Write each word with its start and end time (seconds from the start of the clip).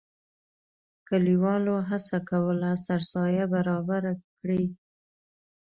کلیوالو 1.07 1.75
هڅه 1.89 2.17
کوله 2.29 2.69
سرسایه 2.85 3.45
برابره 3.53 4.13
کړي. 4.37 4.63